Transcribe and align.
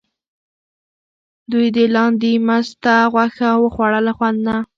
دوی 1.51 1.67
د 1.75 1.77
لاندي 1.95 2.33
مسته 2.47 2.93
غوښه 3.13 3.49
وخوړه 3.63 3.99
له 4.07 4.11
خوند 4.17 4.39
نه. 4.47 4.57